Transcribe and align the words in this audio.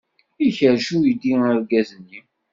Ikerrec 0.47 0.87
uydi 0.97 1.31
argaz-nni. 1.49 2.19